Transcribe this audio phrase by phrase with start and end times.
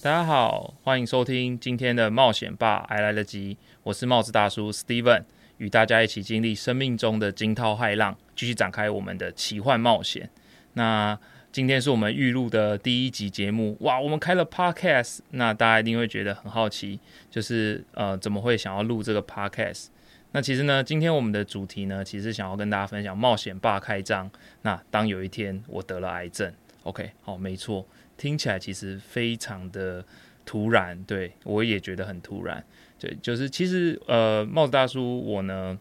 [0.00, 3.56] 大家好，欢迎收听今天的冒险吧，还来得及。
[3.82, 5.24] 我是帽子大叔 Steven，
[5.56, 10.30] 与大家一起经历生命中的惊涛骇浪，继续展开我们的奇幻冒险。
[10.74, 11.18] 那
[11.50, 19.86] 今天是我们预录的第一集节目，哇，我们开了 Podcast，那大家一定会觉得很好奇，就是呃，怎么会想要录这个 Podcast？
[20.30, 24.30] 那其实呢，今天我们的主题呢，其实想要跟大家分享冒险吧开张。
[24.62, 26.52] 那当有一天我得了癌症
[26.84, 27.84] ，OK，好，没错。
[28.18, 30.04] 听起来其实非常的
[30.44, 32.62] 突然，对我也觉得很突然。
[32.98, 35.78] 对，就是其实呃，帽子大叔我呢，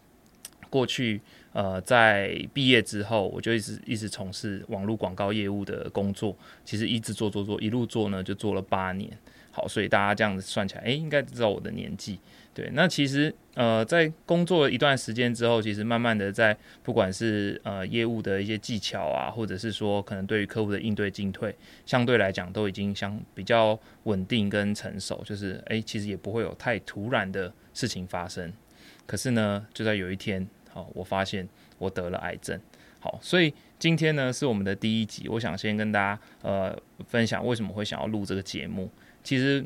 [0.70, 1.20] 过去
[1.52, 9.12] 呃在毕业之后，我就一直一直从事网络广告业务的工作，其实一直做做做，一路做呢就做了八年。
[9.50, 12.20] 好，所以大家这样子算起来，诶，应该知道我的年纪。
[12.58, 28.52] 对，那其实呃，在工作一段时间之后，其实慢慢的在不管是呃业务的一些技巧啊，或者是说可能对于客户的应对进退，相对来讲都已经相比较稳定跟成熟，就是诶，其实也不会有太突然的事情发生。
[29.06, 31.48] 可是呢，就在有一天，好，我发现
[31.78, 32.60] 我得了癌症。
[33.00, 36.76] 好，所以今天呢是我们的第一集，我想先跟大家呃
[37.08, 38.90] 分享为什么会想要录这个节目。
[39.24, 39.64] 其实，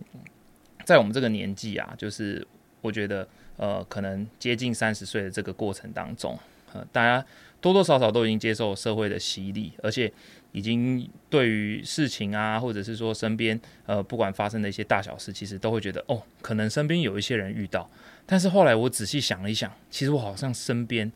[0.83, 2.45] 在我们这个年纪啊，就是
[2.81, 6.37] 我觉得，呃，可能接近三十岁的这个过程当中，
[6.73, 7.23] 呃，大家
[7.59, 10.11] 多多少少都已经接受社会的洗礼，而且
[10.51, 17.89] 已经对于事情啊，或者是说身边，呃，不管发生的一些大小事，其实都会觉得，哦，可能身边有一些人遇到。
[18.25, 21.11] 但是后来我仔细想了一想，其实我好像身边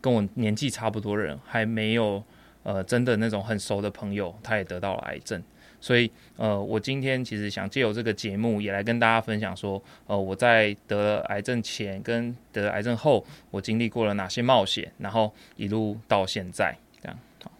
[0.00, 2.22] 跟我年纪差不多的人，还没有，
[2.62, 5.42] 呃，真的那种很熟的朋友，他也得到了癌症。
[5.80, 17.18] 所以，呃，我今天其实想借由这个节目，也来跟大家分享说，呃，我在得癌症前跟得癌症后，我经历过了哪些冒险，然后一路到现在这样。
[17.42, 17.50] 好，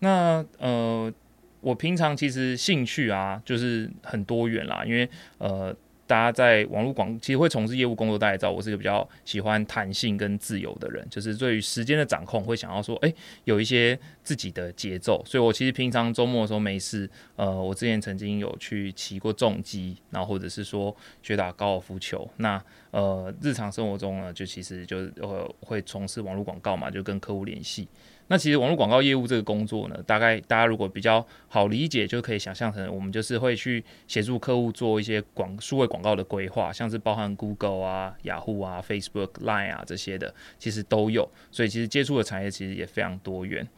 [0.00, 1.12] 那呃，
[1.60, 5.08] 我平常其实兴趣啊，就是很多元啦，因为
[5.38, 5.74] 呃。
[6.12, 13.10] 大家在网络广其实会从事业务工作，大家知道我是一个比较喜欢弹性跟自由的人，就是对于时间的掌控会想要说，哎，
[13.44, 15.24] 有一些自己的节奏。
[15.24, 22.28] 所以我其实平常周末的时候没事，呃，我之前曾经有去骑过重机，然后或者是说去打高尔夫球。
[22.36, 27.88] 那呃，日常生活中呢，就其实就呃会从事网络广告嘛，就跟客户联系。
[28.32, 41.30] 那其实网络广告业务这个工作呢，大概大家如果比较好理解，就可以想象成我们就是会去协助客户做一些广数位广告的规划，像是包含 Google 啊、雅虎啊、Facebook、Line 啊这些的，其实都有。
[41.50, 43.68] 所以其实接触的产业其实也非常多元。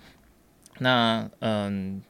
[0.78, 2.00] 那嗯，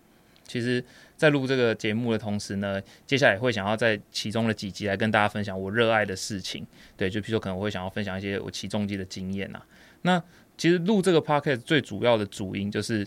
[0.46, 0.84] 其实，
[1.16, 6.66] 在录这个节目的同时呢，接下来会想要在其中的几集来跟大家分享我热爱的事情。
[6.94, 9.62] 对，就比如说可能我会想要分享一些我起重机的经验呐。
[10.02, 10.22] 那
[10.56, 13.06] 其实录这个 podcast 最主要的主因就是，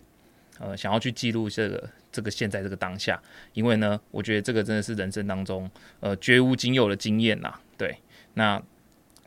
[0.60, 3.22] 呃，想要去记录这个这个现在这个当下，
[3.54, 5.70] 因为呢，我觉得这个真的是人生当中
[6.02, 7.58] 呃绝无仅有的经验呐。
[7.78, 7.98] 对，
[8.34, 8.62] 那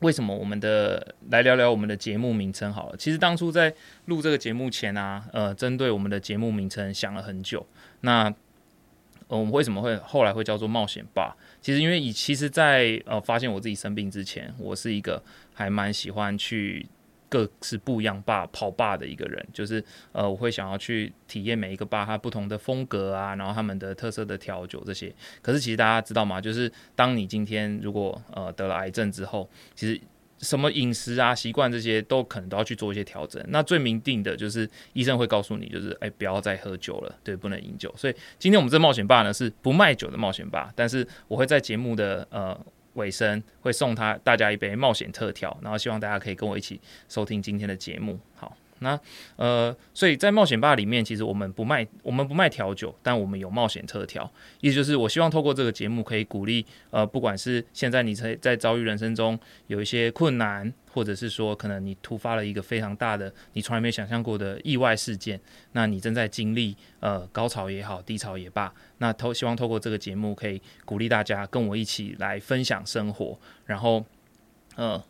[0.01, 2.97] 为什么我们的来聊聊我们的节目名称好了？
[2.97, 7.67] 其实当初在录这个节目前啊，呃，针对我们的节目名称想了很久。
[8.03, 8.33] 那
[9.29, 11.37] 我们为什么会后来会叫做冒险吧？
[11.63, 15.23] 其实因为以其实，在呃发现我自己生病之前，我是一个
[15.55, 16.87] 还蛮喜欢去。
[17.31, 25.15] 各是不一样吧，跑吧的一个人，就是呃，我会想要去体验每一个吧它不同的风格啊，然后他们的特色的调酒这些。
[25.41, 26.41] 可是其实大家知道吗？
[26.41, 29.99] 就是当你今天如果呃得了癌症之后，其实
[30.39, 33.41] 什么饮食啊、习惯这些都可能都要去做一些调整。
[33.49, 37.95] 那最明定的就是医生会告诉你，就是哎不要再喝酒了，对，不能饮酒。
[37.97, 42.61] 所以今天我们这冒险吧呢是不卖酒的冒险吧，但是我会在节目的呃。
[42.95, 48.19] 尾声会送他大家一杯冒险特调，然后希望大家可以跟我一起收听今天的节目。
[48.35, 48.57] 好。
[48.81, 48.99] 那
[49.37, 54.31] 呃，所以在冒险吧里面，其实我们不卖我们不卖调酒，但我们有冒险特调。
[54.61, 59.39] 意思就是，我希望透过这个节目，可以鼓励呃，不管是现在你在在遭遇人生中
[59.69, 65.41] 有一些困难，或者是说可能你突发了一个非常大的你从来没想象过的意外事件，
[65.73, 74.05] 那你正在经历呃高潮也好，低潮也罢，那透希望透过这个节目，可以鼓励大家跟我一起来分享生活，然后
[74.77, 75.03] 呃，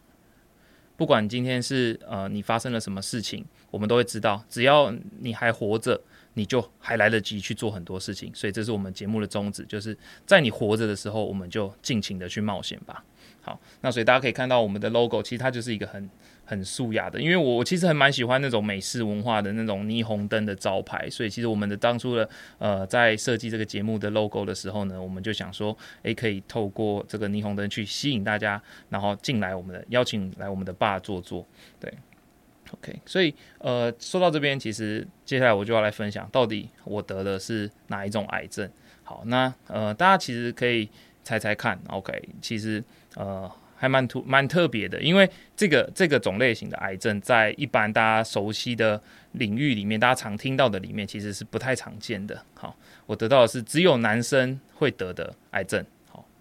[0.96, 3.44] 不管今天是呃你发生了什么事情。
[3.70, 6.00] 我们都会知道，只要你还活着，
[6.34, 8.30] 你就还来得及去做很多事情。
[8.34, 9.96] 所以这是我们节目的宗旨，就是
[10.26, 13.04] 在你活着的时候，我们就尽情的去冒险吧。
[13.42, 16.10] 好，那所以大家可以看到我们的 logo，其实它就是一个很
[16.44, 21.08] 很素雅的，因为我其实很蛮喜欢那种美式文化的那种霓虹灯的招牌。
[21.08, 22.28] 所以其实我们的当初的
[22.58, 31.46] 呃在设计这个节目的 logo 的时候呢，我们就想说，诶，可以透过这个霓虹灯去吸引大家，然后进来我们的邀请来我们的吧坐坐，
[31.78, 31.92] 对。
[32.72, 38.70] OK，所以呃，说到这边，其实接下来我就要来分享，到底我得的是哪一种癌症。
[39.02, 40.88] 好，那呃，大家其实可以。
[41.22, 42.82] 猜猜看，OK，其实
[43.14, 49.00] 呃还蛮突蛮特别的，因为这个这个种类型的癌症在一般大家熟悉的
[49.32, 52.42] 领域里面，大家常听到的里面其实是不太常见的。
[52.54, 52.74] 好，
[53.04, 55.84] 我得到的是只有男生会得的癌症。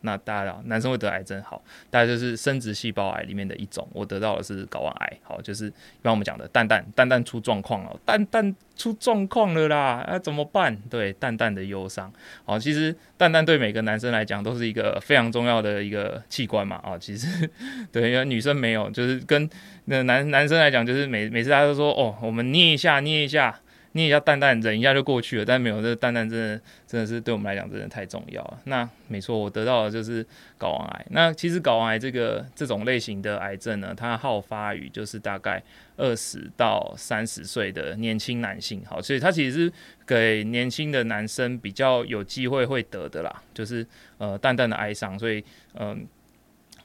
[0.01, 3.87] 那大家男生会得癌症，好，大概就是生殖细胞癌里面的一种。
[3.93, 10.75] 我得到的是睾丸癌，好，就是一般我们讲的蛋蛋蛋蛋出状况了，蛋蛋出状况了啦，啊怎么办？
[10.89, 12.11] 对，蛋蛋的忧伤。
[12.45, 17.49] 好，其实蛋蛋对每个男生来讲都是一个非常重要的一个器官嘛，啊，其实
[17.91, 19.49] 对，因为女生没有，就是跟
[19.85, 23.59] 那男男生来讲，就是每每次大家都说，哦，我们捏一下，捏一下。
[23.93, 25.45] 你也要淡淡，忍一下就过去了。
[25.45, 28.59] 但没有，这个蛋蛋真的真的是对我们来讲真的太重要了。
[28.65, 30.23] 那没错，我得到的就是
[30.59, 31.05] 睾丸癌。
[31.09, 35.61] 那其实睾丸癌这个这种类型的癌症呢，它好发于就是大概
[35.97, 38.83] 二十到三十岁的年轻男性。
[38.85, 39.73] 好，所以它其实是
[40.05, 43.43] 给年轻的男生比较有机会会得的啦。
[43.53, 43.85] 就是
[44.19, 45.17] 呃淡淡的哀伤。
[45.17, 45.43] 所以
[45.73, 46.07] 嗯，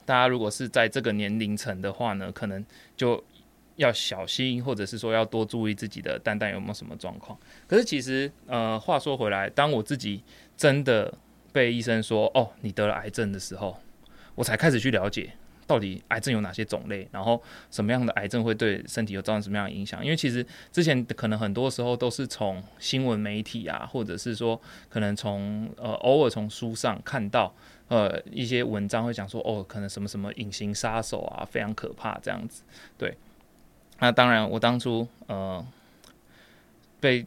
[0.07, 2.65] 大家如果是在这个年龄层的话呢，可能
[2.97, 3.23] 就。
[3.77, 7.39] 要小心，或者是说要多注意自己的蛋蛋有没有什么状况。
[7.67, 10.23] 可是其实，呃，话说回来，当我自己
[10.57, 11.13] 真的
[11.53, 13.77] 被医生说“哦，你得了癌症”的时候，
[14.35, 15.33] 我才开始去了解
[15.67, 20.05] 到底癌症有哪些种类，然后什么样的癌症会对身体有造成什么样的影响。
[20.05, 27.53] 因为其实之前可能很多时候都是从新闻媒体啊，或者是说可能从呃偶尔从书上看到
[27.89, 32.63] 呃一些文章会讲说“哦，可能什么什么隐形杀手啊，非常可怕”这样子，
[32.97, 33.17] 对。
[34.05, 35.67] 那当然，我当初呃
[37.01, 37.25] 被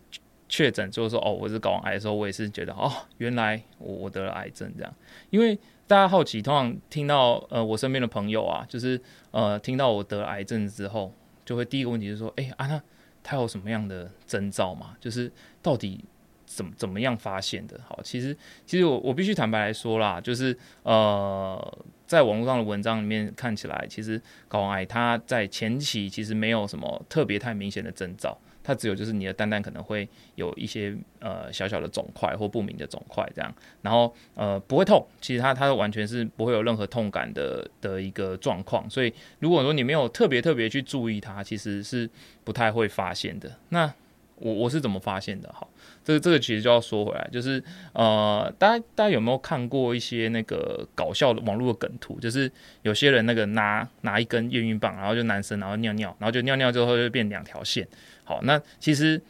[0.48, 4.94] 确诊就是说哦我是睾丸癌的时候，我也是觉得哦原来我我得了癌症这样。
[5.32, 5.56] 因为
[5.88, 9.02] 大家好奇，通常听到呃我身边的朋友啊，就是
[9.32, 11.12] 呃听到我得了癌症之后，
[11.44, 12.80] 就会第一个问题是说，哎啊那
[13.24, 14.96] 他有什么样的征兆嘛？
[15.02, 15.32] 就是
[15.64, 16.06] 到底
[16.46, 17.82] 怎么怎么样发现的？
[17.88, 18.38] 好，其实
[18.68, 21.78] 其实我我必须坦白来说啦，就是呃。
[22.08, 24.20] 在网络上的文章里面看起来，其实
[24.50, 42.10] 睾丸癌它在前期其实没有什么特别太明显的征兆，它只有就是你的蛋蛋可能会有一些呃小小的肿块或不明的肿块这样，然后呃不会痛，其实它它完全是不会有任何痛感的的一个状况，所以如果说你没有特别特别去注意它，其实是
[42.44, 43.52] 不太会发现的。
[43.70, 43.94] 那
[44.38, 45.52] 我我是怎么发现的？
[45.54, 45.70] 好。
[46.04, 47.62] 这个这个其实就要说回来，就是
[47.92, 52.18] 呃，大家大家有没有看过一些那个搞笑的网络的梗图？
[52.18, 52.50] 就是
[52.84, 57.86] 有些人那个拿拿一根验孕棒，然后就男生然后尿尿，然后就尿尿之后就变两条线。
[58.24, 59.22] 好，那其实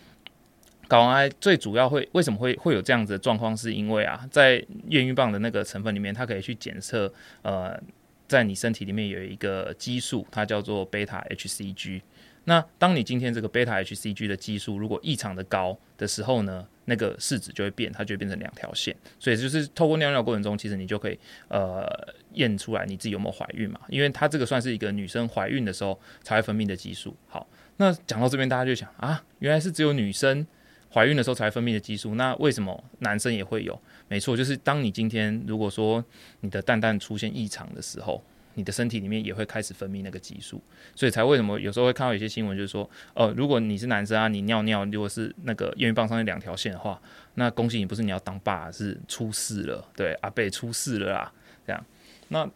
[0.87, 3.57] 睾丸癌最主要会为什么会会有这样子的状况？
[3.57, 7.11] 是因为啊，在验孕棒的那个成分里面，它可以去检测
[7.41, 7.75] 呃，
[8.27, 12.01] 在你身体里面有一个激素，它叫做贝塔 HCG。
[12.49, 18.95] 那当你今天这个贝塔 HCG 的激素如果异常的高的时候呢，那个式子就会变，它就会变成两条线。
[19.19, 21.85] 所以就是透过尿尿过程中，其实你就可以呃
[22.35, 27.13] 验出来你自己有没有怀孕嘛，因为它这个算是一个女生怀孕的时候才会分泌的激素。
[27.27, 27.45] 好，
[27.75, 30.47] 那讲到这边，大家就想啊，原来是只有女生
[30.89, 33.77] 怀孕的时候才会分泌的激素，那为什么男生也会有？
[34.07, 36.01] 没错，就是当你今天如果说
[36.39, 38.23] 你的蛋蛋出现异常的时候。
[38.57, 40.59] 你的身体里面也会开始分泌那个激素，
[40.95, 46.99] 所以才为什么有时候会看到有些新闻，就是说，呃，如果你是男生啊，你尿尿如果是那个验孕棒上面两条线的话，
[47.35, 51.31] 那恭喜你，不是你要当爸，是出事了，对，阿贝出事了啦，
[51.67, 51.85] 这样。
[52.29, 52.49] 那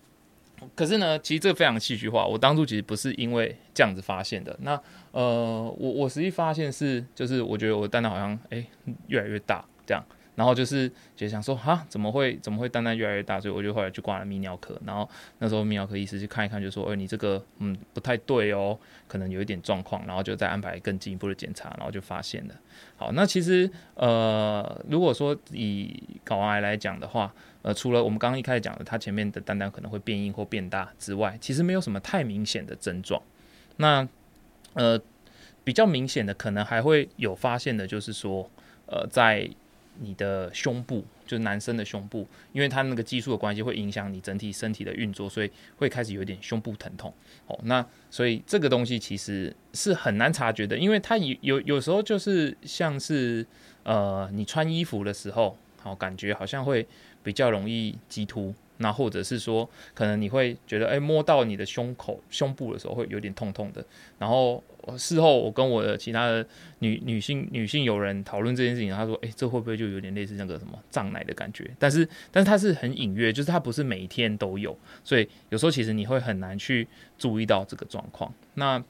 [0.75, 2.25] 可是呢，其实这个非常戏剧化。
[2.25, 4.57] 我当初其实不是因为这样子发现的。
[4.61, 4.73] 那
[5.11, 8.65] 呃，我我实际发现是，就是我觉得我的蛋蛋好像哎
[9.07, 10.03] 越来越大，这样。
[10.41, 13.39] 然后就是就想说哈，怎么会怎么会蛋蛋越来越大？
[13.39, 14.75] 所以我就后来去挂了泌尿科。
[14.83, 15.07] 然后
[15.37, 18.75] 那时候泌尿科医师去看一看，就说：“哎，你这个嗯不太对哦，
[19.07, 22.55] 可能有一点状况。”然后就再安排更进一步的检查，然后就发现了。
[22.97, 25.93] 好，那其实呃，如果说以
[26.25, 27.31] 睾丸癌来讲的话，
[27.61, 33.21] 呃，除了我们刚刚一开始讲的，它前面的蛋蛋可能会变硬或变大之外，其实没有什么太明显的症状。
[33.77, 34.07] 那
[34.73, 34.99] 呃，
[35.63, 38.49] 比较明显的可能还会有发现的，就是说
[38.87, 39.47] 呃，在
[40.01, 47.13] 你的胸部就是男生的胸部，因为他那个激素的关系，会影响你整体身体的运作，所以会开始有点胸部疼痛。
[47.47, 53.45] 哦，那所以这个东西其实是很难察觉的，因为它有有有时候就是像是
[53.83, 56.87] 呃，你穿衣服的时候，好感觉好像会
[57.23, 58.53] 比较容易激突。
[58.77, 63.85] 那或者是说，可能你会觉得，哎，摸到你的胸口、胸部的时候会有点痛痛的。
[64.17, 66.45] 然后我事后我跟我的其他的
[66.79, 71.69] 女女性女性友人讨论这件事情，她说，哎，这会不会就有点类似那个什么胀奶的感觉？
[71.77, 78.33] 但是，但是它是很隐约，就是它不是每一天都有，所以有时候其实你会很难去注意到这个状况。
[78.55, 78.83] 那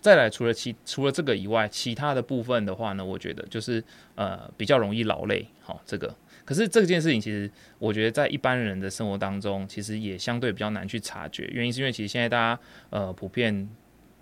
[0.00, 3.82] 再来，除了其除了这个以外，其他的部分的话呢，我觉得就是
[4.14, 6.14] 呃比较容易劳累，好这个。
[6.44, 11.44] 可是这件事情其实我觉得在一般人的生活当中，其实也相对比较难去察觉。
[11.52, 13.68] 原因是因为其实现在大家呃普遍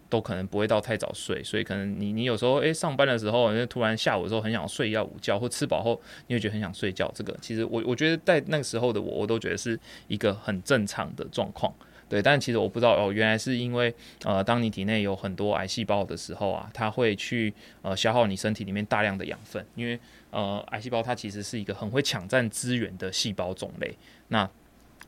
[0.09, 7.11] 都可能不会到太早睡，所以可能你你有时候诶上班的时候，突然下午的时候很想睡一下午觉，或吃饱后你会觉得很想睡觉。
[7.15, 11.73] 这个其实我我觉得在那个时候的我，我都觉得是一个很正常的状况。
[12.09, 19.99] 对，但其实我不知道哦，原来是因为呃，当你体内有很多癌细胞的时候啊，它会去呃消耗你身体里面大量的养分，因为
[20.31, 23.93] 呃癌细胞它其实是一个很会抢占资源的细胞种类，
[24.29, 24.49] 那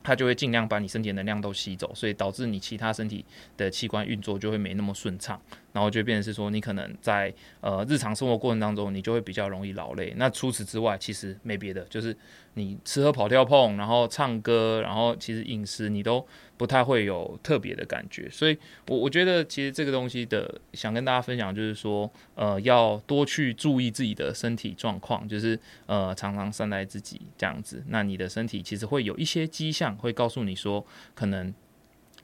[0.09, 3.23] 它就会尽量把你身体能量都吸走，所以导致你其他身体
[3.55, 5.39] 的器官运作就会没那么顺畅，
[5.71, 10.11] 然后就变成是说你可能在呃日常生活过程当中，你就会比较容易劳累。
[10.17, 12.17] 那除此之外，其实没别的，就是
[12.55, 16.25] 你吃喝跑跳碰，然后唱歌，然后其实饮食你都。
[16.59, 18.57] 不太会有特别的感觉，所以
[18.89, 27.81] 我我觉得其实这个东西的想跟大家分享，就是说，呃，要多去注意自己的身体状况，就是呃，常常善待自己这样子。
[27.87, 30.85] 那你的身体其实会有一些迹象，会告诉你说，
[31.15, 31.53] 可能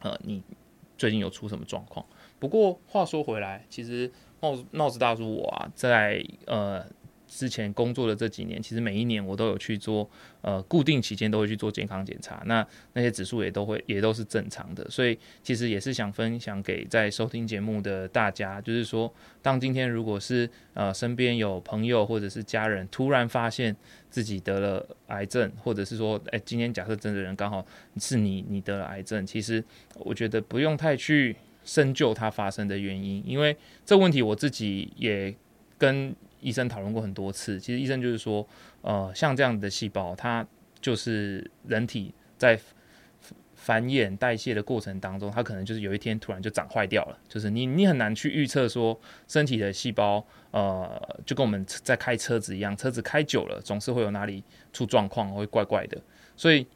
[0.02, 0.44] 呃，你
[0.98, 2.06] 最近有出什么状况。
[2.38, 4.12] 不过话说回来，其实
[4.42, 6.86] 帽子帽子大叔我啊，在呃。
[7.28, 10.10] 之前工作的这几年，其实每一年我都有去做，
[10.42, 23.76] 呃，固定期间都会去做健康检查，那那些指数也都会也都是正常的，所以其实也是想分享给在收听节目的大家，就是说，当今天如果是呃身边有朋友或者是家人突然发现
[24.10, 27.66] 自己得了癌症，或者是说，哎，今天假设真的人刚好
[27.98, 29.64] 是你，你得了癌症，其实
[29.96, 35.34] 我觉得不用太去深究它发生的原因，因为这问题我自己也
[35.78, 36.16] 跟。
[36.46, 38.48] 医生讨论过很多次，其实医生就是说，
[38.82, 40.46] 呃，像这样的细胞，它
[40.80, 42.60] 就是人体在
[43.56, 56.00] 繁衍代谢的过程当中，它可能就是有一天突然就长坏掉了，就是你你很难去预测说身体的细胞，呃，就跟我们在开车子一样，车子开久了总是会有哪里出状况，会怪怪的，
[56.38, 56.68] 所以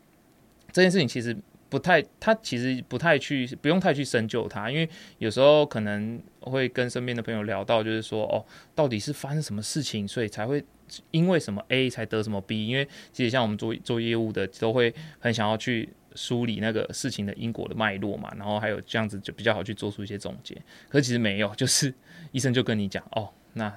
[0.71, 1.38] 这件事情其实。
[1.69, 10.63] 不太，他其实不太去，不用太去深究它，因为有时候可能会跟身边的朋友聊到，就是说，哦，到底是发生什么事情，所以才会
[11.11, 12.67] 因为什么 A 才得什么 B？
[12.67, 20.55] 因为其实像我们做做业务的，都会很想要去梳理那个事情的因果的脉络嘛，然后还有这样子就比较好去做出一些总结。
[20.88, 21.93] 可是其实没有，就是
[22.31, 23.71] 医生就跟你讲，哦，那。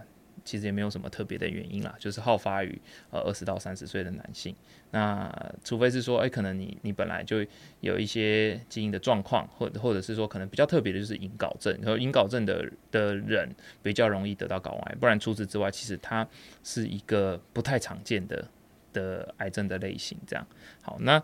[0.44, 2.80] 其实也没有什么特别的原因啦，就是好发于
[3.10, 4.54] 呃二十到三十岁的男性。
[4.90, 5.32] 那
[5.64, 7.44] 除非是说，哎，可能你你本来就
[7.80, 13.48] 有一些基因的状况，或或者是说，可能比较特别的就是隐睾症，然后隐睾症的的人
[13.82, 14.94] 比较容易得到睾丸癌。
[15.00, 16.26] 不然除此之外，其实它
[16.62, 18.46] 是一个不太常见的
[18.92, 20.18] 的癌症的类型。
[20.26, 20.46] 这样
[20.82, 21.22] 好，那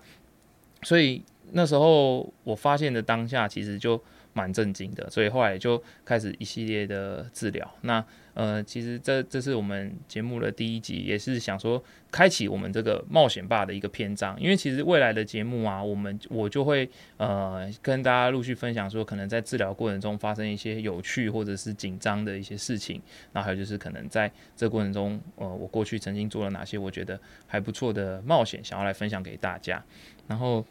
[0.82, 1.22] 所以
[1.52, 4.02] 那时候我发现的当下，其实就。
[4.38, 7.68] 蛮震惊的，所以后来就开始一系列的治疗。
[7.80, 8.04] 那
[8.34, 14.40] 呃，其实这这是我们节目的第一集，也是想说开启我们这个冒险吧的一个篇章。
[14.40, 23.02] 因为其实未来的节目啊，我们我就会呃跟大家陆续分享说，可能在治疗过程中发生一些有趣或者是紧张的一些事情。
[23.32, 27.18] 然后还有就是可能在这过程中，呃，我过去曾经做了哪些我觉得
[27.48, 29.84] 还不错的冒险，想要来分享给大家。
[30.28, 30.64] 然后，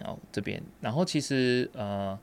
[0.00, 2.18] 然后这边，然后其实呃。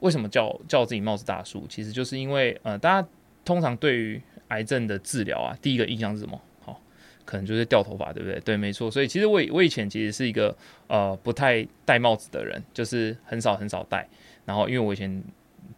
[0.00, 1.66] 为什么叫叫自己帽子大叔？
[1.68, 3.08] 其实就是因为，呃，大家
[3.44, 6.40] 通常对于癌症的治疗啊，第一个印象是什么？
[6.64, 6.80] 好，
[7.24, 8.40] 可能就是掉头发，对不对？
[8.40, 8.90] 对，没错。
[8.90, 14.08] 所以其实我我以前其实是一个呃不太戴帽子的人，就是很少很少戴。
[14.46, 15.22] 然后因为我以前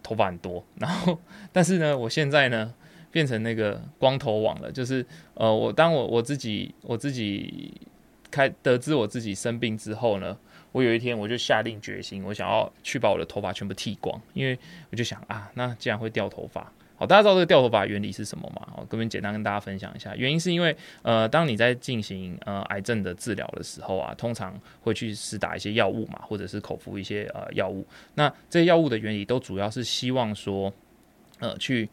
[0.03, 1.19] 头发很多， 然后
[1.53, 2.73] 但是呢，我现在呢
[3.11, 4.71] 变成那个光头王了。
[4.71, 7.73] 就是呃，我当我我自己我自己
[8.31, 10.39] 开得知我自己生病之后呢。
[10.73, 14.59] 我有一天我就下定决心，我想要去把我的头发全部剃光，因为
[14.91, 18.67] 我就想啊，那既然会掉头发，好，大家知道这个掉头发原理是什么吗？
[18.77, 30.73] 我这边简单跟大家分享一下，原因是因为呃，当你在进行呃癌症的治疗的时候啊，通常会去施打一些药物嘛，或者是口服一些呃药物，那这些药物的原理都主要是希望说，
[31.39, 31.87] 呃，去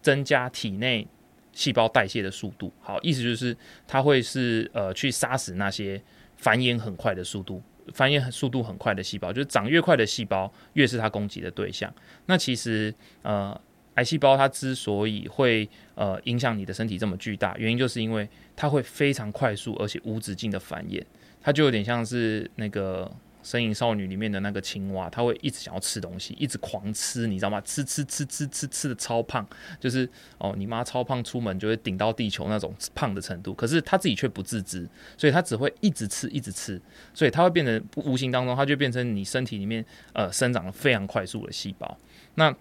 [0.00, 1.06] 增加体内
[1.52, 3.54] 细胞代谢的速度，好，意思就是
[3.86, 6.00] 它会是呃去杀死那些。
[6.36, 7.62] 繁衍很快的速度，
[7.92, 11.92] 繁衍速度很快的细胞，就是长越快的细胞，越是它攻击的对象。
[12.26, 13.58] 那其实，呃，
[13.94, 21.02] 癌细胞它之所以会呃影响你的身体这么巨大，原因就是因为它会非常快速而且无止境的繁衍，
[21.40, 23.04] 它就有点像是那个。
[23.46, 27.60] 《身影少女》里面的那个青蛙，它会一直想要吃东西，一直狂吃，你知道吗？
[27.60, 29.46] 吃吃吃吃吃吃的超胖，
[29.78, 33.54] 就是哦，你妈超胖，出门就会顶到地球那种胖的程度。
[33.54, 34.84] 可是它自己却不自知，
[35.16, 36.82] 所以它只会一直吃，一直吃，
[37.14, 41.96] 所以它会变成无形当中，它就变成你身体里面呃生长的非常快速的细胞。
[42.34, 42.52] 那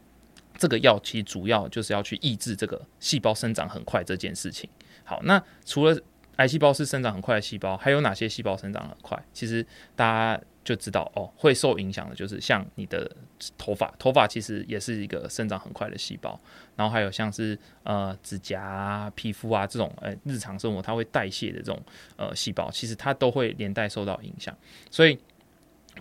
[0.58, 4.70] 这个药其实主要就是要去抑制这个细胞生长很快这件事情。
[5.04, 6.00] 好，那除了
[6.38, 9.22] 癌细胞是生长很快的细胞，还有哪些细胞生长很快？
[9.34, 9.66] 其实
[9.96, 13.10] 大家就知道哦，会受影响的就是像你的
[13.58, 16.38] 头发，头发其实也是一个生长很快的细胞。
[16.76, 21.82] 然后还有像是呃指甲、皮肤啊这种，呃日常生活它会代谢的这种
[22.18, 24.54] 呃细胞，其实它都会连带受到影响。
[24.92, 25.18] 所以。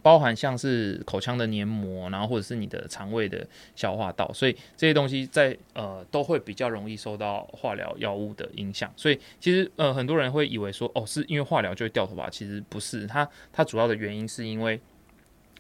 [0.05, 8.93] 包含像是口腔的黏膜，然后或者是你的肠胃的消化道，所以这些东西在呃都会比较容易受到化疗药物的影响。
[8.97, 14.79] 所以其实呃很多人会以为说哦是因为化疗就会掉头发，其实不是，它它主要的原因是因为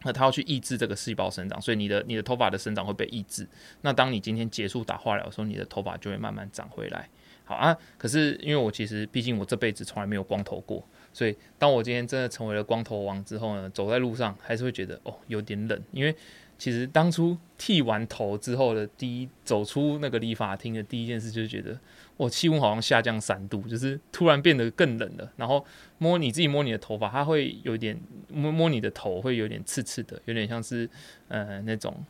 [0.02, 3.48] 那它要去抑制这个细胞生长，所以你的你的头发的生长会被抑制。
[3.80, 7.08] 那当你今天结束打化疗的时候，你的头发就会慢慢长回来。
[7.46, 10.86] 好啊，可是因为我其实毕竟我这辈子从来没有光头过。
[11.14, 16.12] 所以，当我今天真的成为了光头王之后呢，走在路上还是会觉得哦有点冷，因为
[16.58, 21.78] 其实当初剃完头之后的第一走出那个理发厅的第一件事就是觉得，
[22.16, 25.32] 我气温好像下降三度，就是突然变得更冷了。
[25.36, 25.64] 然后
[25.98, 27.96] 摸你自己摸你的头发，它会有点
[28.28, 30.90] 摸摸你的头会有点刺刺的，有点像是
[31.28, 32.04] 呃那种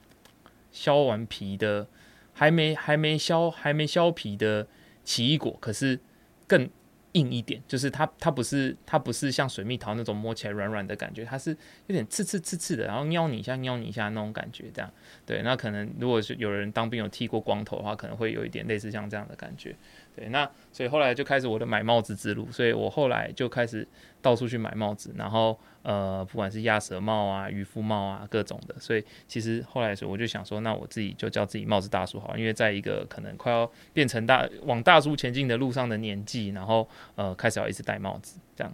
[0.73, 1.87] 削完皮的
[2.33, 4.67] 还没还没削还没削皮的
[5.05, 6.01] 奇异果，可是
[6.47, 6.67] 更。
[7.15, 11.51] 硬一点，就是它，它不是，它不是像水蜜桃那种摸起来软软的感觉，它是
[11.87, 14.91] 有点刺刺刺刺的，然后撩你一下，撩你一下那种感觉，这样。
[15.25, 19.75] 对，那可能如果是有人当兵有剃过光头的话，可能会有一点类似像这样的感觉。
[20.17, 23.85] 对，那所以后来就开始我的买帽子之路，所以我后来就开始
[24.23, 28.79] 到处去买帽子，然后呃，不管是鸭舌帽啊、渔夫帽啊，各种的。
[28.79, 38.73] 所以其实后来时候我就想说，那我自己就叫自己帽子大叔好，因为在一个可能快要变成大往大叔前进的路上的年纪，然后呃，开始要一直戴帽子这样。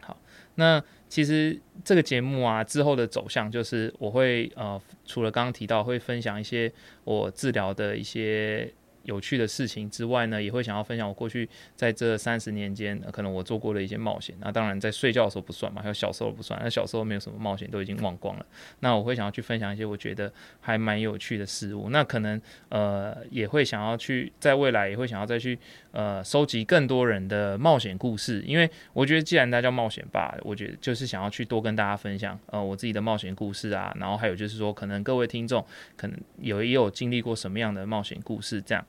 [0.00, 0.18] 好，
[0.56, 6.70] 那其实这个节目啊之后的走向就是我会呃，除了刚刚提到会分享一些
[7.04, 8.70] 我治疗的一些。
[9.04, 14.36] 有趣的事情之外呢，也会想要分享我过去在这三十年间，可能我做过的一些冒险。
[14.40, 16.60] 那当然在睡觉的时候不算嘛，还有小时候不算。
[16.62, 18.46] 那小时候没有什么冒险，都已经忘光了。
[18.80, 21.90] 那我会想要去分享一些我觉得还蛮有趣的事物。
[21.90, 25.58] 那可能呃也会想要去在未来也会想要再去
[25.90, 33.94] 呃收集更多人的冒险故事，因为我觉得既然大家叫冒险吧，我觉得就是想要去多跟大家分享呃我自己的冒险故事啊。
[33.98, 35.64] 然后还有就是说，可能各位听众
[35.96, 38.84] 可能有也有经历过什么样的冒险故事这样。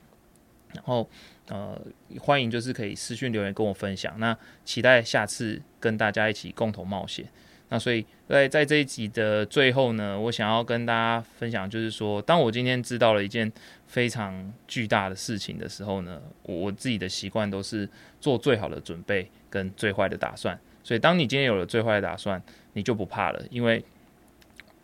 [0.74, 1.10] 然后，
[1.48, 1.80] 呃，
[2.20, 4.20] 欢迎就是可以私讯留言跟我分享。
[4.20, 7.26] 那期待下次跟大家一起共同冒险。
[7.70, 13.52] 那所以在在这一集的最后呢，我想要跟大家分享，就是说，当我今天知道了一件
[13.88, 20.60] 非常巨大的事情的时候呢，我自己的习惯都是做最好的准备跟最坏的打算。
[20.84, 22.42] 所以，当你今天有了最坏的打算，
[22.74, 23.84] 你就不怕了，因为。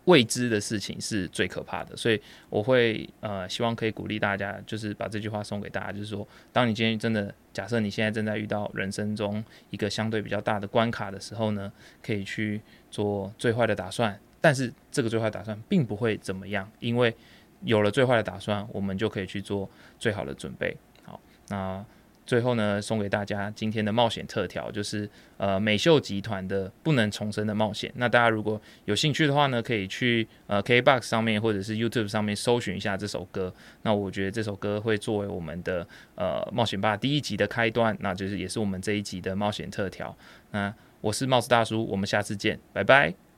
[0.09, 2.19] 未知的事情是最可怕的，所以
[2.49, 17.15] 我会呃希望可以鼓励大家，就是把这句话送给大家，就是说，当你今天真的假设你现在正在遇到人生中一个相对比较大的关卡的时候呢，可以去做最坏的打算，但是这个最坏打算并不会怎么样，因为
[17.61, 19.69] 有了最坏的打算，我们就可以去做
[19.99, 20.75] 最好的准备。
[21.03, 21.19] 好，
[21.49, 21.85] 那。
[22.29, 27.89] 最后呢，送给大家今天的冒险特调，就是呃美秀集团的《不能重生的冒险》。
[27.95, 33.51] 那大家如果有兴趣的话呢，可以去呃 KBox 上面或者是 YouTube 上面搜寻一下这首歌。
[33.81, 40.15] 那我觉得这首歌会作为我们的呃冒险吧第一集的开端，那就是也是我们这一集的冒险特调。
[40.51, 43.28] 那我是帽子大叔，我们下次见，拜拜。